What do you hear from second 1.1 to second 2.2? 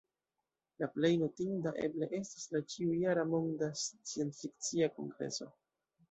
notinda eble